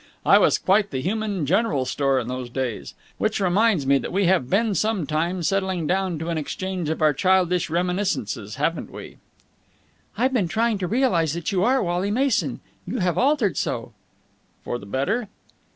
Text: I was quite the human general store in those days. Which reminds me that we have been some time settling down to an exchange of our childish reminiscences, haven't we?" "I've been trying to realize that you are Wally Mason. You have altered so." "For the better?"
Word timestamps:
I 0.25 0.39
was 0.39 0.57
quite 0.57 0.89
the 0.89 0.99
human 1.01 1.45
general 1.45 1.85
store 1.85 2.17
in 2.19 2.27
those 2.27 2.49
days. 2.49 2.95
Which 3.19 3.39
reminds 3.39 3.85
me 3.85 3.99
that 3.99 4.11
we 4.11 4.25
have 4.25 4.49
been 4.49 4.73
some 4.73 5.05
time 5.05 5.43
settling 5.43 5.85
down 5.85 6.17
to 6.17 6.29
an 6.29 6.39
exchange 6.39 6.89
of 6.89 7.03
our 7.03 7.13
childish 7.13 7.69
reminiscences, 7.69 8.55
haven't 8.55 8.91
we?" 8.91 9.17
"I've 10.17 10.33
been 10.33 10.47
trying 10.47 10.79
to 10.79 10.87
realize 10.87 11.33
that 11.33 11.51
you 11.51 11.63
are 11.63 11.83
Wally 11.83 12.09
Mason. 12.09 12.61
You 12.87 12.97
have 12.97 13.15
altered 13.15 13.57
so." 13.57 13.93
"For 14.63 14.79
the 14.79 14.87
better?" 14.87 15.27